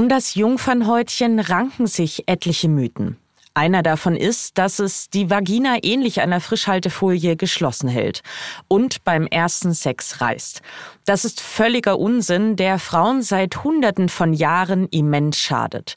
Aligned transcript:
Um 0.00 0.08
das 0.08 0.34
Jungfernhäutchen 0.34 1.38
ranken 1.40 1.86
sich 1.86 2.26
etliche 2.26 2.70
Mythen. 2.70 3.18
Einer 3.52 3.82
davon 3.82 4.16
ist, 4.16 4.56
dass 4.56 4.78
es 4.78 5.10
die 5.10 5.28
Vagina 5.28 5.76
ähnlich 5.82 6.22
einer 6.22 6.40
Frischhaltefolie 6.40 7.36
geschlossen 7.36 7.86
hält 7.86 8.22
und 8.66 9.04
beim 9.04 9.26
ersten 9.26 9.74
Sex 9.74 10.22
reißt. 10.22 10.62
Das 11.04 11.26
ist 11.26 11.42
völliger 11.42 11.98
Unsinn, 11.98 12.56
der 12.56 12.78
Frauen 12.78 13.20
seit 13.20 13.62
Hunderten 13.62 14.08
von 14.08 14.32
Jahren 14.32 14.88
immens 14.88 15.38
schadet. 15.38 15.96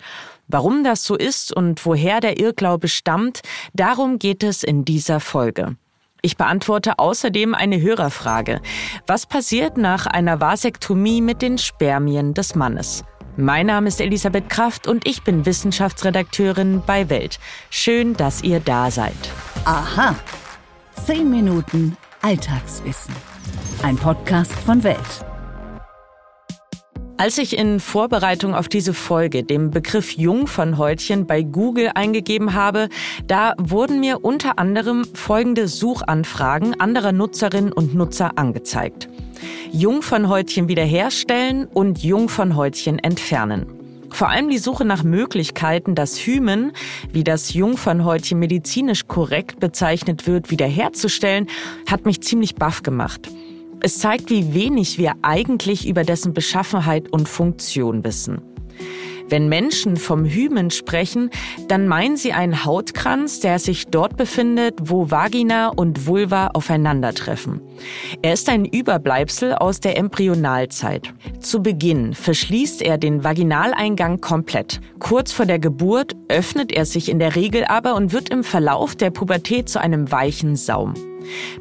Warum 0.50 0.84
das 0.84 1.06
so 1.06 1.16
ist 1.16 1.56
und 1.56 1.86
woher 1.86 2.20
der 2.20 2.42
Irrglaube 2.42 2.90
stammt, 2.90 3.40
darum 3.74 4.20
geht 4.20 4.44
es 4.44 4.64
in 4.64 4.84
dieser 4.84 5.22
Folge. 5.22 5.78
Ich 6.22 6.36
beantworte 6.36 7.00
außerdem 7.00 7.56
eine 7.56 7.80
Hörerfrage. 7.80 8.60
Was 9.08 9.26
passiert 9.26 9.78
nach 9.78 10.08
einer 10.08 10.42
Vasektomie 10.42 11.22
mit 11.22 11.42
den 11.42 11.58
Spermien 11.58 12.34
des 12.34 12.54
Mannes? 12.54 13.06
Mein 13.36 13.65
Name 13.65 13.88
ist 13.88 14.00
Elisabeth 14.00 14.47
Kraft 14.47 14.88
und 14.88 15.07
ich 15.07 15.23
bin 15.23 15.47
Wissenschaftsredakteurin 15.47 16.83
bei 16.86 17.10
Welt. 17.10 17.39
Schön, 17.71 18.14
dass 18.14 18.43
ihr 18.43 18.60
da 18.60 18.91
seid. 18.91 19.15
Aha. 19.65 20.15
Zehn 21.04 21.32
Minuten 21.32 21.97
Alltagswissen. 22.21 23.15
Ein 23.82 23.96
Podcast 23.96 24.51
von 24.51 24.83
Welt. 24.83 25.25
Als 27.18 27.39
ich 27.39 27.57
in 27.57 27.79
Vorbereitung 27.79 28.54
auf 28.54 28.68
diese 28.68 28.93
Folge 28.93 29.43
den 29.43 29.71
Begriff 29.71 30.11
Jungfernhäutchen 30.11 31.25
bei 31.25 31.41
Google 31.41 31.91
eingegeben 31.96 32.53
habe, 32.53 32.88
da 33.25 33.53
wurden 33.58 34.00
mir 34.00 34.23
unter 34.23 34.59
anderem 34.59 35.05
folgende 35.16 35.67
Suchanfragen 35.67 36.80
anderer 36.80 37.13
Nutzerinnen 37.13 37.72
und 37.72 37.95
Nutzer 37.95 38.38
angezeigt. 38.38 39.09
Jungfernhäutchen 39.72 40.67
wiederherstellen 40.67 41.66
und 41.66 42.03
Jungfernhäutchen 42.03 43.00
entfernen. 43.00 43.66
Vor 44.14 44.30
allem 44.30 44.50
die 44.50 44.59
Suche 44.59 44.86
nach 44.86 45.03
Möglichkeiten, 45.03 45.95
das 45.95 46.17
Hymen, 46.17 46.72
wie 47.11 47.23
das 47.23 47.53
Jungfernhäutchen 47.53 48.38
medizinisch 48.38 49.08
korrekt 49.08 49.59
bezeichnet 49.59 50.27
wird, 50.27 50.52
wiederherzustellen, 50.52 51.47
hat 51.88 52.05
mich 52.05 52.21
ziemlich 52.21 52.53
baff 52.55 52.83
gemacht. 52.83 53.30
Es 53.81 53.97
zeigt, 53.97 54.30
wie 54.30 54.53
wenig 54.53 54.97
wir 54.99 55.14
eigentlich 55.23 55.88
über 55.88 56.03
dessen 56.03 56.33
Beschaffenheit 56.33 57.09
und 57.09 57.27
Funktion 57.27 58.03
wissen. 58.03 58.52
Wenn 59.29 59.49
Menschen 59.49 59.97
vom 59.97 60.25
Hymen 60.25 60.69
sprechen, 60.71 61.29
dann 61.67 61.88
meinen 61.88 62.17
sie 62.17 62.33
einen 62.33 62.66
Hautkranz, 62.66 63.39
der 63.39 63.59
sich 63.59 63.88
dort 63.88 64.17
befindet, 64.17 64.75
wo 64.83 65.09
Vagina 65.09 65.69
und 65.69 66.07
Vulva 66.07 66.47
aufeinandertreffen. 66.47 67.61
Er 68.21 68.33
ist 68.33 68.49
ein 68.49 68.65
Überbleibsel 68.65 69.53
aus 69.53 69.80
der 69.80 69.97
Embryonalzeit. 69.97 71.13
Zu 71.39 71.61
Beginn 71.61 72.13
verschließt 72.13 72.81
er 72.81 72.97
den 72.97 73.23
Vaginaleingang 73.23 74.21
komplett. 74.21 74.81
Kurz 74.99 75.31
vor 75.31 75.45
der 75.45 75.59
Geburt 75.59 76.15
öffnet 76.27 76.71
er 76.71 76.85
sich 76.85 77.09
in 77.09 77.19
der 77.19 77.35
Regel 77.35 77.65
aber 77.65 77.95
und 77.95 78.13
wird 78.13 78.30
im 78.30 78.43
Verlauf 78.43 78.95
der 78.95 79.09
Pubertät 79.09 79.69
zu 79.69 79.80
einem 79.80 80.11
weichen 80.11 80.55
Saum. 80.55 80.93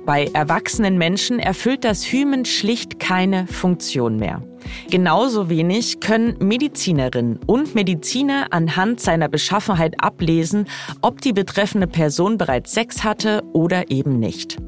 Bei 0.05 0.27
erwachsenen 0.33 0.99
Menschen 0.99 1.39
erfüllt 1.39 1.85
das 1.85 2.05
Hymen 2.05 2.45
schlicht 2.45 2.99
keine 3.01 3.47
Funktion 3.47 4.17
mehr. 4.17 4.43
Genauso 4.91 5.49
wenig 5.49 6.01
können 6.01 6.37
Medizinerinnen 6.41 7.41
und 7.47 7.75
Mediziner 7.75 8.47
anhand 8.51 9.01
seiner 9.01 9.29
Beschaffenheit 9.29 9.95
ablesen, 10.03 10.67
ob 11.01 11.21
die 11.21 11.33
betreffende 11.33 11.87
Person 11.87 12.39
bereits 12.39 12.73
Sex 12.73 13.05
hatte 13.05 13.43
oder 13.53 13.91
eben 13.91 14.19
nicht. 14.19 14.59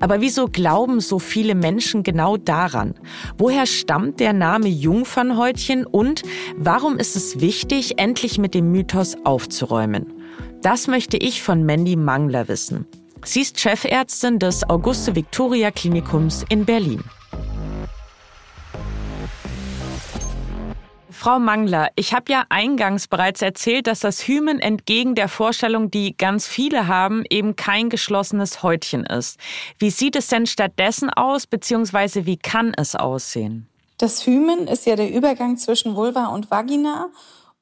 Aber 0.00 0.20
wieso 0.20 0.46
glauben 0.46 1.00
so 1.00 1.18
viele 1.18 1.54
Menschen 1.54 2.02
genau 2.02 2.36
daran? 2.36 2.94
Woher 3.36 3.66
stammt 3.66 4.20
der 4.20 4.32
Name 4.32 4.68
Jungfernhäutchen 4.68 5.86
und 5.86 6.22
warum 6.56 6.98
ist 6.98 7.16
es 7.16 7.40
wichtig, 7.40 7.98
endlich 7.98 8.38
mit 8.38 8.54
dem 8.54 8.70
Mythos 8.70 9.16
aufzuräumen? 9.24 10.12
Das 10.62 10.88
möchte 10.88 11.16
ich 11.16 11.42
von 11.42 11.64
Mandy 11.64 11.96
Mangler 11.96 12.48
wissen. 12.48 12.86
Sie 13.24 13.40
ist 13.40 13.58
Chefärztin 13.58 14.38
des 14.38 14.68
Auguste 14.68 15.14
Victoria 15.14 15.70
Klinikums 15.70 16.44
in 16.48 16.64
Berlin. 16.64 17.02
Frau 21.10 21.38
Mangler, 21.40 21.88
ich 21.96 22.12
habe 22.12 22.30
ja 22.30 22.44
eingangs 22.50 23.08
bereits 23.08 23.42
erzählt, 23.42 23.88
dass 23.88 24.00
das 24.00 24.28
Hymen 24.28 24.60
entgegen 24.60 25.14
der 25.14 25.28
Vorstellung, 25.28 25.90
die 25.90 26.16
ganz 26.16 26.46
viele 26.46 26.86
haben, 26.86 27.24
eben 27.30 27.56
kein 27.56 27.90
geschlossenes 27.90 28.62
Häutchen 28.62 29.04
ist. 29.04 29.40
Wie 29.78 29.90
sieht 29.90 30.14
es 30.14 30.28
denn 30.28 30.46
stattdessen 30.46 31.10
aus, 31.10 31.46
beziehungsweise 31.46 32.26
wie 32.26 32.36
kann 32.36 32.74
es 32.76 32.94
aussehen? 32.94 33.66
Das 33.98 34.26
Hymen 34.26 34.68
ist 34.68 34.86
ja 34.86 34.94
der 34.94 35.10
Übergang 35.10 35.56
zwischen 35.56 35.96
Vulva 35.96 36.26
und 36.26 36.50
Vagina 36.50 37.08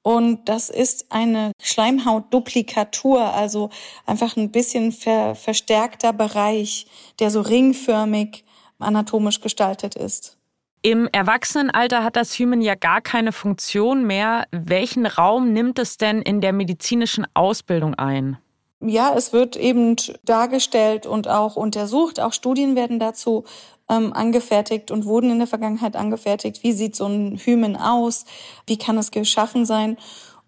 und 0.04 0.50
das 0.50 0.68
ist 0.68 1.06
eine 1.08 1.52
Schleimhautduplikatur, 1.62 3.32
also 3.34 3.70
einfach 4.04 4.36
ein 4.36 4.50
bisschen 4.50 4.92
ver 4.92 5.34
verstärkter 5.34 6.12
Bereich, 6.12 6.86
der 7.20 7.30
so 7.30 7.40
ringförmig 7.40 8.44
anatomisch 8.78 9.40
gestaltet 9.40 9.94
ist. 9.96 10.36
Im 10.82 11.08
Erwachsenenalter 11.10 12.04
hat 12.04 12.16
das 12.16 12.38
Hymen 12.38 12.60
ja 12.60 12.74
gar 12.74 13.00
keine 13.00 13.32
Funktion 13.32 14.06
mehr. 14.06 14.44
Welchen 14.50 15.06
Raum 15.06 15.54
nimmt 15.54 15.78
es 15.78 15.96
denn 15.96 16.20
in 16.20 16.42
der 16.42 16.52
medizinischen 16.52 17.26
Ausbildung 17.32 17.94
ein? 17.94 18.36
Ja, 18.80 19.14
es 19.16 19.32
wird 19.32 19.56
eben 19.56 19.96
dargestellt 20.24 21.06
und 21.06 21.28
auch 21.28 21.56
untersucht. 21.56 22.20
Auch 22.20 22.34
Studien 22.34 22.76
werden 22.76 22.98
dazu 22.98 23.44
ähm, 23.88 24.12
angefertigt 24.12 24.90
und 24.90 25.04
wurden 25.04 25.30
in 25.30 25.38
der 25.38 25.46
Vergangenheit 25.46 25.96
angefertigt. 25.96 26.62
Wie 26.62 26.72
sieht 26.72 26.96
so 26.96 27.06
ein 27.06 27.36
Hymen 27.36 27.76
aus? 27.76 28.24
Wie 28.66 28.78
kann 28.78 28.98
es 28.98 29.10
geschaffen 29.10 29.66
sein? 29.66 29.96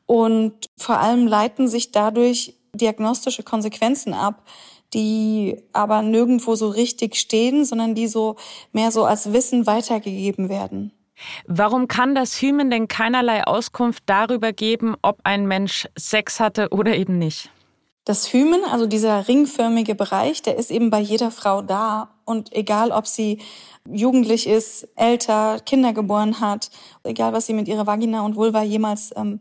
Und 0.07 0.71
vor 0.77 0.99
allem 0.99 1.27
leiten 1.27 1.69
sich 1.69 1.93
dadurch 1.93 2.55
diagnostische 2.75 3.43
Konsequenzen 3.43 4.15
ab, 4.15 4.43
die 4.95 5.57
aber 5.73 6.03
nirgendwo 6.03 6.55
so 6.55 6.69
richtig 6.69 7.17
stehen, 7.17 7.65
sondern 7.65 7.95
die 7.95 8.07
so 8.07 8.37
mehr 8.73 8.93
so 8.93 9.05
als 9.05 9.33
Wissen 9.33 9.67
weitergegeben 9.67 10.49
werden. 10.49 10.93
Warum 11.47 11.89
kann 11.89 12.15
das 12.15 12.41
Hymen 12.41 12.71
denn 12.71 12.89
keinerlei 12.89 13.45
Auskunft 13.45 14.03
darüber 14.07 14.53
geben, 14.53 14.97
ob 15.03 15.21
ein 15.25 15.47
Mensch 15.47 15.89
Sex 15.97 16.41
hatte 16.41 16.69
oder 16.71 16.95
eben 16.95 17.19
nicht? 17.19 17.51
Das 18.07 18.33
Hymen, 18.33 18.65
also 18.65 18.87
dieser 18.87 19.27
ringförmige 19.27 19.97
Bereich, 19.97 20.41
der 20.41 20.57
ist 20.57 20.71
eben 20.71 20.91
bei 20.91 21.01
jeder 21.01 21.33
Frau 21.33 21.61
da. 21.61 22.11
Und 22.25 22.55
egal, 22.55 22.93
ob 22.93 23.05
sie 23.09 23.41
jugendlich 23.85 24.47
ist, 24.47 24.87
älter, 24.95 25.59
Kinder 25.67 25.93
geboren 25.93 26.41
hat, 26.41 26.71
egal, 27.03 27.33
was 27.33 27.47
sie 27.47 27.53
mit 27.53 27.67
ihrer 27.67 27.89
Vagina 27.89 28.25
und 28.25 28.37
Vulva 28.37 28.63
jemals 28.63 29.13
ähm, 29.17 29.41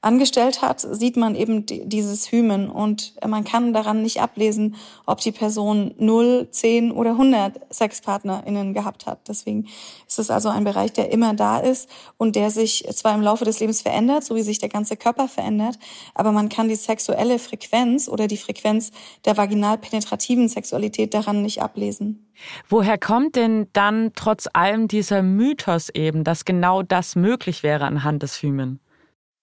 angestellt 0.00 0.62
hat, 0.62 0.80
sieht 0.80 1.16
man 1.16 1.34
eben 1.34 1.66
dieses 1.66 2.30
Hymen 2.30 2.68
und 2.70 3.14
man 3.26 3.44
kann 3.44 3.72
daran 3.72 4.02
nicht 4.02 4.20
ablesen, 4.20 4.76
ob 5.06 5.20
die 5.20 5.32
Person 5.32 5.94
0, 5.98 6.48
10 6.50 6.92
oder 6.92 7.12
100 7.12 7.60
SexpartnerInnen 7.70 8.74
gehabt 8.74 9.06
hat. 9.06 9.28
Deswegen 9.28 9.66
ist 10.06 10.18
es 10.18 10.30
also 10.30 10.48
ein 10.48 10.64
Bereich, 10.64 10.92
der 10.92 11.10
immer 11.12 11.34
da 11.34 11.58
ist 11.58 11.88
und 12.16 12.36
der 12.36 12.50
sich 12.50 12.86
zwar 12.92 13.14
im 13.14 13.22
Laufe 13.22 13.44
des 13.44 13.60
Lebens 13.60 13.82
verändert, 13.82 14.24
so 14.24 14.36
wie 14.36 14.42
sich 14.42 14.58
der 14.58 14.68
ganze 14.68 14.96
Körper 14.96 15.28
verändert, 15.28 15.78
aber 16.14 16.32
man 16.32 16.48
kann 16.48 16.68
die 16.68 16.76
sexuelle 16.76 17.38
Frequenz 17.38 18.08
oder 18.08 18.26
die 18.26 18.36
Frequenz 18.36 18.92
der 19.24 19.36
vaginal 19.36 19.78
penetrativen 19.78 20.48
Sexualität 20.48 21.14
daran 21.14 21.42
nicht 21.42 21.62
ablesen. 21.62 22.26
Woher 22.68 22.98
kommt 22.98 23.36
denn 23.36 23.68
dann 23.72 24.12
trotz 24.14 24.48
allem 24.52 24.88
dieser 24.88 25.22
Mythos 25.22 25.88
eben, 25.90 26.24
dass 26.24 26.44
genau 26.44 26.82
das 26.82 27.16
möglich 27.16 27.62
wäre 27.62 27.84
anhand 27.84 28.22
des 28.22 28.42
Hymen? 28.42 28.80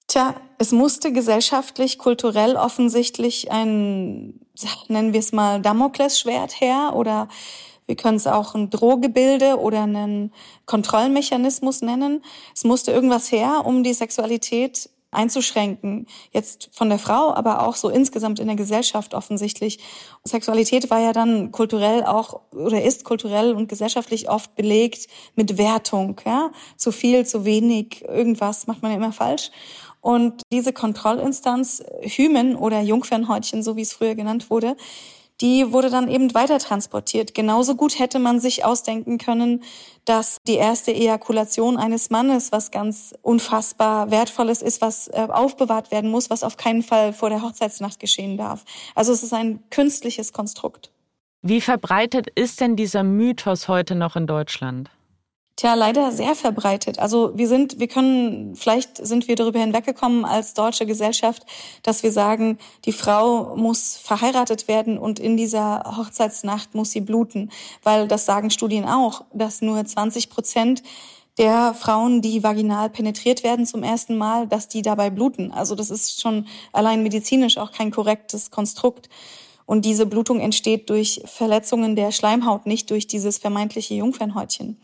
Tja, 0.08 0.36
es 0.58 0.72
musste 0.72 1.12
gesellschaftlich, 1.12 1.97
kulturell 1.97 2.56
offensichtlich 2.56 3.52
ein, 3.52 4.40
nennen 4.88 5.14
wir 5.14 5.19
es 5.19 5.31
mal, 5.31 5.62
Damoklesschwert 5.62 6.59
her 6.59 6.94
oder 6.96 7.28
wir 7.86 7.96
können 7.96 8.18
es 8.18 8.28
auch 8.28 8.56
ein 8.56 8.69
Drohgebilde 8.69 9.59
oder 9.59 9.84
einen 9.84 10.31
Kontrollmechanismus 10.66 11.81
nennen. 11.81 12.24
Es 12.56 12.63
musste 12.63 12.92
irgendwas 12.92 13.31
her, 13.31 13.63
um 13.66 13.84
die 13.84 13.94
Sexualität 13.94 14.90
einzuschränken. 15.13 16.07
Jetzt 16.31 16.69
von 16.74 16.89
der 16.89 17.00
Frau, 17.00 17.33
aber 17.33 17.68
auch 17.68 17.75
so 17.75 17.89
insgesamt 17.89 18.39
in 18.39 18.48
der 18.48 18.56
Gesellschaft 18.56 19.13
offensichtlich. 19.13 19.80
Sexualität 20.24 20.89
war 20.89 21.00
ja 21.00 21.13
dann 21.13 21.51
kulturell 21.51 22.04
auch 22.04 22.42
oder 22.51 22.81
ist 22.81 23.04
kulturell 23.04 23.54
und 23.54 23.68
gesellschaftlich 23.68 24.30
oft 24.30 24.56
belegt 24.56 25.07
mit 25.36 25.57
Wertung. 25.57 26.19
Ja? 26.25 26.51
Zu 26.77 26.92
viel, 26.92 27.25
zu 27.25 27.45
wenig, 27.45 28.04
irgendwas 28.07 28.68
macht 28.68 28.81
man 28.81 28.92
ja 28.92 28.98
immer 28.98 29.13
falsch. 29.13 29.51
Und 30.01 30.42
diese 30.51 30.74
Kontrollinstanz 30.74 31.81
Hymen 32.01 32.57
oder 32.57 32.81
Jungfernhäutchen, 32.81 33.63
so 33.63 33.77
wie 33.77 33.83
es 33.83 33.94
früher 33.94 34.15
genannt 34.15 34.50
wurde, 34.50 34.75
die 35.41 35.71
wurde 35.71 35.89
dann 35.89 36.09
eben 36.09 36.33
weiter 36.33 36.59
transportiert. 36.59 37.33
Genauso 37.33 37.75
gut 37.75 38.00
hätte 38.00 38.19
man 38.19 38.39
sich 38.39 38.65
ausdenken 38.65 39.18
können, 39.18 39.63
dass 40.06 40.38
die 40.47 40.56
erste 40.56 40.94
Ejakulation 40.94 41.77
eines 41.77 42.09
Mannes 42.09 42.51
was 42.51 42.71
ganz 42.71 43.13
unfassbar 43.21 44.12
Wertvolles 44.12 44.62
ist, 44.62 44.81
was 44.81 45.07
äh, 45.07 45.27
aufbewahrt 45.30 45.91
werden 45.91 46.09
muss, 46.12 46.30
was 46.30 46.44
auf 46.44 46.57
keinen 46.57 46.83
Fall 46.83 47.13
vor 47.13 47.30
der 47.30 47.41
Hochzeitsnacht 47.41 48.00
geschehen 48.00 48.38
darf. 48.38 48.63
Also 48.95 49.12
es 49.12 49.24
ist 49.24 49.33
ein 49.33 49.63
künstliches 49.69 50.33
Konstrukt. 50.33 50.91
Wie 51.41 51.62
verbreitet 51.62 52.27
ist 52.36 52.62
denn 52.62 52.75
dieser 52.75 53.03
Mythos 53.03 53.68
heute 53.68 53.95
noch 53.95 54.15
in 54.15 54.27
Deutschland? 54.27 54.89
Tja, 55.55 55.75
leider 55.75 56.11
sehr 56.11 56.33
verbreitet. 56.33 56.97
Also 56.97 57.38
wir 57.38 57.47
sind, 57.47 57.79
wir 57.79 57.88
können, 57.88 58.55
vielleicht 58.55 58.97
sind 59.05 59.27
wir 59.27 59.35
darüber 59.35 59.59
hinweggekommen 59.59 60.25
als 60.25 60.55
deutsche 60.55 60.88
Gesellschaft, 60.88 61.45
dass 61.83 62.01
wir 62.01 62.11
sagen, 62.11 62.57
die 62.85 62.91
Frau 62.91 63.55
muss 63.55 63.95
verheiratet 63.97 64.67
werden 64.67 64.97
und 64.97 65.19
in 65.19 65.38
dieser 65.38 65.83
Hochzeitsnacht 65.95 66.73
muss 66.73 66.89
sie 66.89 67.01
bluten. 67.01 67.51
Weil 67.83 68.07
das 68.07 68.25
sagen 68.25 68.50
Studien 68.50 68.85
auch, 68.85 69.25
dass 69.31 69.61
nur 69.61 69.85
20 69.85 70.31
Prozent 70.31 70.81
der 71.38 71.75
Frauen, 71.75 72.21
die 72.23 72.44
vaginal 72.44 72.89
penetriert 72.89 73.44
werden 73.44 73.67
zum 73.67 73.83
ersten 73.83 74.17
Mal, 74.17 74.47
dass 74.47 74.67
die 74.67 74.81
dabei 74.81 75.11
bluten. 75.11 75.51
Also 75.51 75.75
das 75.75 75.91
ist 75.91 76.19
schon 76.19 76.47
allein 76.71 77.03
medizinisch 77.03 77.59
auch 77.59 77.71
kein 77.71 77.91
korrektes 77.91 78.50
Konstrukt. 78.50 79.07
Und 79.65 79.85
diese 79.85 80.07
Blutung 80.07 80.39
entsteht 80.39 80.89
durch 80.89 81.21
Verletzungen 81.25 81.95
der 81.95 82.11
Schleimhaut, 82.11 82.65
nicht 82.65 82.89
durch 82.89 83.05
dieses 83.05 83.38
vermeintliche 83.38 83.94
Jungfernhäutchen. 83.94 84.77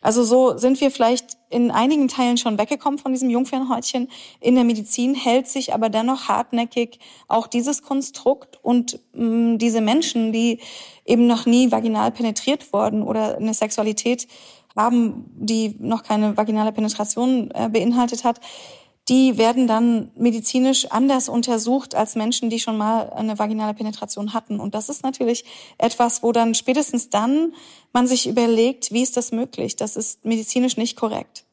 Also 0.00 0.22
so 0.22 0.56
sind 0.56 0.80
wir 0.80 0.90
vielleicht 0.90 1.36
in 1.50 1.70
einigen 1.70 2.08
Teilen 2.08 2.36
schon 2.36 2.58
weggekommen 2.58 2.98
von 2.98 3.12
diesem 3.12 3.30
Jungfernhäutchen. 3.30 4.08
In 4.40 4.54
der 4.54 4.64
Medizin 4.64 5.14
hält 5.14 5.48
sich 5.48 5.74
aber 5.74 5.88
dennoch 5.88 6.28
hartnäckig 6.28 6.98
auch 7.26 7.46
dieses 7.46 7.82
Konstrukt 7.82 8.58
und 8.62 9.00
mh, 9.12 9.24
mm, 9.24 9.58
diese 9.58 9.80
Menschen, 9.80 10.32
die 10.32 10.60
eben 11.04 11.26
noch 11.26 11.46
nie 11.46 11.72
vaginal 11.72 12.12
penetriert 12.12 12.72
worden 12.72 13.02
oder 13.02 13.36
eine 13.36 13.54
Sexualität 13.54 14.28
haben, 14.76 15.24
die 15.34 15.74
noch 15.80 16.02
keine 16.02 16.36
vaginale 16.36 16.72
Penetration 16.72 17.50
äh, 17.52 17.68
beinhaltet 17.68 18.24
hat, 18.24 18.40
die 19.08 19.38
werden 19.38 19.66
dann 19.66 20.10
medizinisch 20.16 20.86
anders 20.90 21.28
untersucht 21.28 21.94
als 21.94 22.14
Menschen, 22.14 22.50
die 22.50 22.60
schon 22.60 22.76
mal 22.76 23.10
eine 23.10 23.38
vaginale 23.38 23.74
Penetration 23.74 24.34
hatten. 24.34 24.60
Und 24.60 24.74
das 24.74 24.88
ist 24.88 25.02
natürlich 25.02 25.44
etwas, 25.78 26.22
wo 26.22 26.32
dann 26.32 26.54
spätestens 26.54 27.08
dann 27.08 27.54
man 27.92 28.06
sich 28.06 28.28
überlegt, 28.28 28.92
wie 28.92 29.02
ist 29.02 29.16
das 29.16 29.32
möglich? 29.32 29.76
Das 29.76 29.96
ist 29.96 30.24
medizinisch 30.24 30.76
nicht 30.76 30.96
korrekt. 30.96 31.44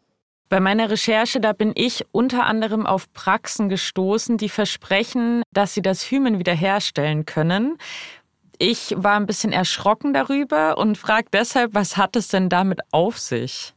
Bei 0.49 0.59
meiner 0.59 0.89
Recherche, 0.89 1.39
da 1.39 1.53
bin 1.53 1.71
ich 1.75 2.05
unter 2.11 2.45
anderem 2.45 2.85
auf 2.85 3.11
Praxen 3.13 3.67
gestoßen, 3.67 4.37
die 4.37 4.49
versprechen, 4.49 5.41
dass 5.51 5.73
sie 5.73 5.81
das 5.81 6.11
Hymen 6.11 6.37
wiederherstellen 6.39 7.25
können. 7.25 7.77
Ich 8.59 8.93
war 8.95 9.15
ein 9.15 9.25
bisschen 9.25 9.51
erschrocken 9.51 10.13
darüber 10.13 10.77
und 10.77 10.97
frage 10.97 11.27
deshalb, 11.33 11.73
was 11.73 11.97
hat 11.97 12.15
es 12.15 12.27
denn 12.27 12.49
damit 12.49 12.79
auf 12.91 13.17
sich? 13.17 13.74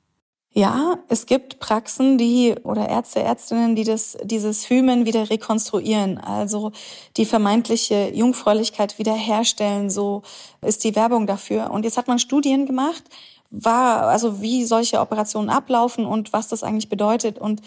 Ja, 0.58 0.98
es 1.06 1.26
gibt 1.26 1.60
Praxen, 1.60 2.18
die 2.18 2.56
oder 2.64 2.88
Ärzte, 2.88 3.20
Ärztinnen, 3.20 3.76
die 3.76 3.84
das, 3.84 4.18
dieses 4.24 4.68
Hymen 4.68 5.06
wieder 5.06 5.30
rekonstruieren, 5.30 6.18
also 6.18 6.72
die 7.16 7.26
vermeintliche 7.26 8.10
Jungfräulichkeit 8.12 8.98
wiederherstellen. 8.98 9.88
So 9.88 10.22
ist 10.60 10.82
die 10.82 10.96
Werbung 10.96 11.28
dafür. 11.28 11.70
Und 11.70 11.84
jetzt 11.84 11.96
hat 11.96 12.08
man 12.08 12.18
Studien 12.18 12.66
gemacht, 12.66 13.04
war, 13.52 14.08
also 14.08 14.42
wie 14.42 14.64
solche 14.64 14.98
Operationen 14.98 15.48
ablaufen 15.48 16.04
und 16.04 16.32
was 16.32 16.48
das 16.48 16.64
eigentlich 16.64 16.88
bedeutet. 16.88 17.38
Und 17.38 17.62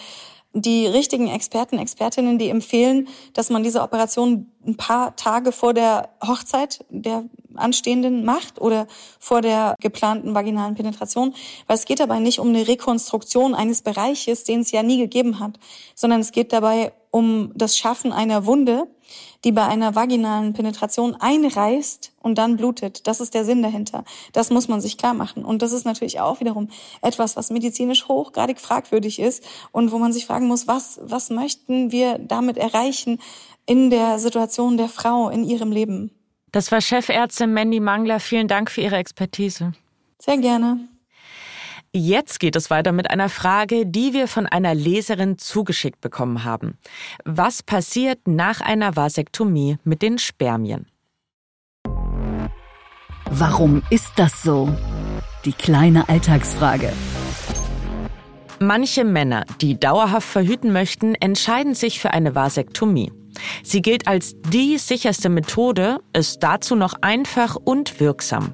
die 0.51 0.85
richtigen 0.85 1.29
Experten, 1.29 1.77
Expertinnen, 1.77 2.39
die 2.39 2.49
empfehlen, 2.49 3.07
dass 3.33 3.49
man 3.49 3.63
diese 3.63 3.83
Operation 3.83 4.51
ein 4.67 4.75
paar 4.75 5.15
Tage 5.15 5.53
vor 5.53 5.73
der 5.73 6.09
Hochzeit 6.21 6.83
der 6.89 7.23
anstehenden 7.55 8.23
macht 8.25 8.59
oder 8.59 8.87
vor 9.19 9.41
der 9.41 9.75
geplanten 9.79 10.33
vaginalen 10.35 10.75
Penetration, 10.75 11.33
weil 11.67 11.77
es 11.77 11.85
geht 11.85 11.99
dabei 11.99 12.19
nicht 12.19 12.39
um 12.39 12.49
eine 12.49 12.67
Rekonstruktion 12.67 13.53
eines 13.53 13.81
Bereiches, 13.81 14.43
den 14.43 14.61
es 14.61 14.71
ja 14.71 14.83
nie 14.83 14.97
gegeben 14.97 15.39
hat, 15.39 15.59
sondern 15.95 16.21
es 16.21 16.31
geht 16.31 16.53
dabei 16.53 16.93
um 17.11 17.51
das 17.55 17.77
Schaffen 17.77 18.13
einer 18.13 18.45
Wunde, 18.45 18.87
die 19.43 19.51
bei 19.51 19.65
einer 19.65 19.95
vaginalen 19.95 20.53
Penetration 20.53 21.15
einreißt 21.15 22.13
und 22.21 22.37
dann 22.37 22.55
blutet. 22.55 23.05
Das 23.07 23.19
ist 23.19 23.33
der 23.33 23.43
Sinn 23.43 23.61
dahinter. 23.61 24.05
Das 24.31 24.49
muss 24.49 24.69
man 24.69 24.79
sich 24.79 24.97
klar 24.97 25.13
machen. 25.13 25.43
Und 25.43 25.61
das 25.61 25.73
ist 25.73 25.85
natürlich 25.85 26.21
auch 26.21 26.39
wiederum 26.39 26.69
etwas, 27.01 27.35
was 27.35 27.49
medizinisch 27.49 28.07
hochgradig 28.07 28.59
fragwürdig 28.59 29.19
ist 29.19 29.43
und 29.71 29.91
wo 29.91 29.97
man 29.97 30.13
sich 30.13 30.25
fragen 30.25 30.47
muss, 30.47 30.67
was, 30.67 30.99
was 31.03 31.29
möchten 31.29 31.91
wir 31.91 32.17
damit 32.19 32.57
erreichen 32.57 33.19
in 33.65 33.89
der 33.89 34.17
Situation 34.19 34.77
der 34.77 34.89
Frau 34.89 35.29
in 35.29 35.43
ihrem 35.43 35.71
Leben? 35.71 36.11
Das 36.51 36.71
war 36.71 36.81
Chefärztin 36.81 37.53
Mandy 37.53 37.79
Mangler. 37.79 38.19
Vielen 38.19 38.47
Dank 38.47 38.69
für 38.69 38.81
Ihre 38.81 38.97
Expertise. 38.97 39.73
Sehr 40.19 40.37
gerne. 40.37 40.79
Jetzt 41.93 42.39
geht 42.39 42.55
es 42.55 42.69
weiter 42.69 42.93
mit 42.93 43.11
einer 43.11 43.27
Frage, 43.27 43.85
die 43.85 44.13
wir 44.13 44.29
von 44.29 44.45
einer 44.45 44.73
Leserin 44.73 45.37
zugeschickt 45.37 45.99
bekommen 45.99 46.45
haben. 46.45 46.77
Was 47.25 47.63
passiert 47.63 48.27
nach 48.27 48.61
einer 48.61 48.95
Vasektomie 48.95 49.77
mit 49.83 50.01
den 50.01 50.17
Spermien? 50.17 50.87
Warum 53.29 53.81
ist 53.89 54.13
das 54.15 54.41
so? 54.41 54.73
Die 55.43 55.53
kleine 55.53 56.07
Alltagsfrage. 56.07 56.93
Manche 58.59 59.03
Männer, 59.03 59.45
die 59.59 59.79
dauerhaft 59.79 60.27
verhüten 60.27 60.71
möchten, 60.71 61.15
entscheiden 61.15 61.73
sich 61.73 61.99
für 61.99 62.11
eine 62.11 62.35
Vasektomie. 62.35 63.11
Sie 63.63 63.81
gilt 63.81 64.07
als 64.07 64.35
die 64.49 64.77
sicherste 64.77 65.29
Methode, 65.29 65.99
ist 66.13 66.39
dazu 66.41 66.75
noch 66.75 66.95
einfach 67.01 67.55
und 67.55 67.99
wirksam. 67.99 68.53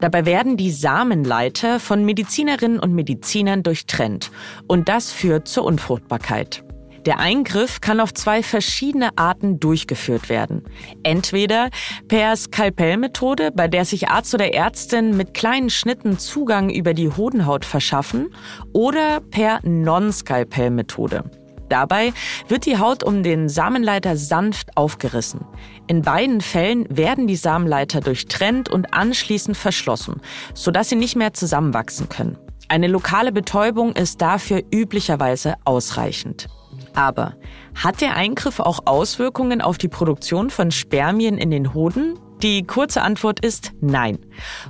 Dabei 0.00 0.26
werden 0.26 0.56
die 0.56 0.70
Samenleiter 0.70 1.80
von 1.80 2.04
Medizinerinnen 2.04 2.78
und 2.78 2.94
Medizinern 2.94 3.62
durchtrennt 3.62 4.30
und 4.68 4.88
das 4.88 5.12
führt 5.12 5.48
zur 5.48 5.64
Unfruchtbarkeit. 5.64 6.62
Der 7.06 7.20
Eingriff 7.20 7.80
kann 7.80 8.00
auf 8.00 8.12
zwei 8.12 8.42
verschiedene 8.42 9.16
Arten 9.16 9.60
durchgeführt 9.60 10.28
werden. 10.28 10.64
Entweder 11.04 11.70
per 12.08 12.34
Skalpellmethode, 12.34 13.52
bei 13.52 13.68
der 13.68 13.84
sich 13.84 14.08
Arzt 14.08 14.34
oder 14.34 14.52
Ärztin 14.52 15.16
mit 15.16 15.32
kleinen 15.32 15.70
Schnitten 15.70 16.18
Zugang 16.18 16.68
über 16.68 16.94
die 16.94 17.08
Hodenhaut 17.08 17.64
verschaffen, 17.64 18.34
oder 18.72 19.20
per 19.20 19.60
Non-Skalpellmethode. 19.62 21.30
Dabei 21.68 22.12
wird 22.48 22.66
die 22.66 22.78
Haut 22.78 23.02
um 23.02 23.22
den 23.22 23.48
Samenleiter 23.48 24.16
sanft 24.16 24.76
aufgerissen. 24.76 25.44
In 25.86 26.02
beiden 26.02 26.40
Fällen 26.40 26.86
werden 26.88 27.26
die 27.26 27.36
Samenleiter 27.36 28.00
durchtrennt 28.00 28.68
und 28.68 28.94
anschließend 28.94 29.56
verschlossen, 29.56 30.20
sodass 30.54 30.88
sie 30.88 30.96
nicht 30.96 31.16
mehr 31.16 31.32
zusammenwachsen 31.32 32.08
können. 32.08 32.38
Eine 32.68 32.88
lokale 32.88 33.32
Betäubung 33.32 33.92
ist 33.92 34.20
dafür 34.20 34.62
üblicherweise 34.72 35.54
ausreichend. 35.64 36.48
Aber 36.94 37.34
hat 37.74 38.00
der 38.00 38.16
Eingriff 38.16 38.58
auch 38.58 38.80
Auswirkungen 38.86 39.60
auf 39.60 39.78
die 39.78 39.88
Produktion 39.88 40.50
von 40.50 40.70
Spermien 40.70 41.38
in 41.38 41.50
den 41.50 41.74
Hoden? 41.74 42.18
Die 42.42 42.64
kurze 42.64 43.02
Antwort 43.02 43.44
ist 43.44 43.72
nein. 43.80 44.18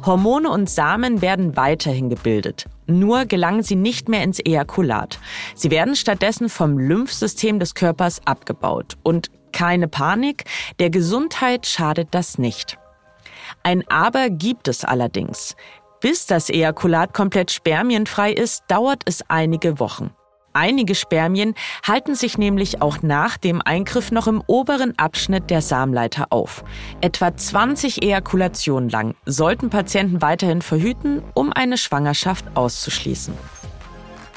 Hormone 0.04 0.50
und 0.50 0.68
Samen 0.68 1.22
werden 1.22 1.56
weiterhin 1.56 2.10
gebildet. 2.10 2.66
Nur 2.86 3.24
gelangen 3.24 3.62
sie 3.62 3.76
nicht 3.76 4.08
mehr 4.08 4.22
ins 4.22 4.38
Ejakulat. 4.38 5.18
Sie 5.54 5.70
werden 5.70 5.96
stattdessen 5.96 6.48
vom 6.48 6.78
Lymphsystem 6.78 7.58
des 7.58 7.74
Körpers 7.74 8.20
abgebaut. 8.24 8.96
Und 9.02 9.30
keine 9.52 9.88
Panik, 9.88 10.44
der 10.78 10.90
Gesundheit 10.90 11.66
schadet 11.66 12.08
das 12.12 12.38
nicht. 12.38 12.78
Ein 13.62 13.88
Aber 13.88 14.30
gibt 14.30 14.68
es 14.68 14.84
allerdings. 14.84 15.56
Bis 16.00 16.26
das 16.26 16.50
Ejakulat 16.50 17.14
komplett 17.14 17.50
spermienfrei 17.50 18.32
ist, 18.32 18.64
dauert 18.68 19.02
es 19.06 19.22
einige 19.28 19.80
Wochen. 19.80 20.10
Einige 20.56 20.94
Spermien 20.94 21.54
halten 21.86 22.14
sich 22.14 22.38
nämlich 22.38 22.80
auch 22.80 23.02
nach 23.02 23.36
dem 23.36 23.60
Eingriff 23.60 24.10
noch 24.10 24.26
im 24.26 24.42
oberen 24.46 24.98
Abschnitt 24.98 25.50
der 25.50 25.60
Samenleiter 25.60 26.28
auf. 26.30 26.64
Etwa 27.02 27.36
20 27.36 28.02
Ejakulationen 28.02 28.88
lang 28.88 29.14
sollten 29.26 29.68
Patienten 29.68 30.22
weiterhin 30.22 30.62
verhüten, 30.62 31.22
um 31.34 31.52
eine 31.52 31.76
Schwangerschaft 31.76 32.46
auszuschließen. 32.54 33.34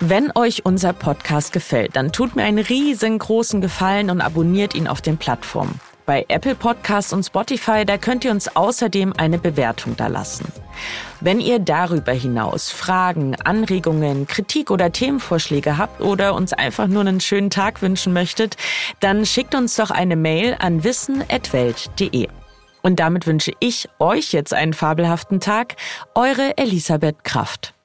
Wenn 0.01 0.31
euch 0.35 0.65
unser 0.65 0.91
Podcast 0.91 1.53
gefällt, 1.53 1.95
dann 1.95 2.11
tut 2.11 2.35
mir 2.35 2.43
einen 2.43 2.59
riesengroßen 2.59 3.61
Gefallen 3.61 4.09
und 4.09 4.19
abonniert 4.19 4.75
ihn 4.75 4.89
auf 4.89 4.99
den 5.01 5.15
Plattformen. 5.15 5.79
Bei 6.09 6.25
Apple 6.27 6.55
Podcasts 6.55 7.13
und 7.13 7.21
Spotify, 7.21 7.85
da 7.85 7.99
könnt 7.99 8.25
ihr 8.25 8.31
uns 8.31 8.55
außerdem 8.55 9.13
eine 9.15 9.37
Bewertung 9.37 9.95
da 9.95 10.07
lassen. 10.07 10.51
Wenn 11.21 11.39
ihr 11.39 11.59
darüber 11.59 12.13
hinaus 12.13 12.71
Fragen, 12.71 13.35
Anregungen, 13.35 14.25
Kritik 14.25 14.71
oder 14.71 14.91
Themenvorschläge 14.91 15.77
habt 15.77 16.01
oder 16.01 16.33
uns 16.33 16.51
einfach 16.51 16.87
nur 16.87 17.01
einen 17.01 17.19
schönen 17.19 17.51
Tag 17.51 17.83
wünschen 17.83 18.11
möchtet, 18.11 18.57
dann 19.01 19.23
schickt 19.23 19.53
uns 19.53 19.75
doch 19.75 19.91
eine 19.91 20.15
Mail 20.15 20.55
an 20.57 20.83
wissen.welt.de. 20.83 22.27
Und 22.81 22.99
damit 22.99 23.27
wünsche 23.27 23.51
ich 23.59 23.87
euch 23.99 24.33
jetzt 24.33 24.55
einen 24.55 24.73
fabelhaften 24.73 25.39
Tag. 25.39 25.75
Eure 26.15 26.57
Elisabeth 26.57 27.23
Kraft. 27.23 27.75